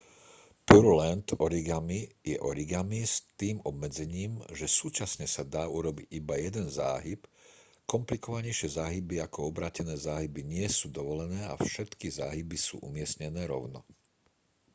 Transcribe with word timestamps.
pureland 0.69 1.31
origami 1.45 1.97
je 2.29 2.33
origami 2.51 2.99
s 3.05 3.15
tým 3.41 3.57
obmedzením 3.71 4.33
že 4.59 4.65
súčasne 4.79 5.27
sa 5.35 5.43
dá 5.55 5.63
urobiť 5.77 6.05
iba 6.19 6.35
jeden 6.45 6.65
záhyb 6.79 7.21
komplikovanejšie 7.91 8.69
záhyby 8.81 9.15
ako 9.27 9.39
obrátené 9.53 9.93
záhyby 10.07 10.41
nie 10.53 10.65
sú 10.77 10.85
dovolené 10.99 11.41
a 11.45 11.53
všetky 11.67 12.07
záhyby 12.19 12.57
sú 12.65 12.75
umiestnené 12.89 13.41
rovno 13.53 13.79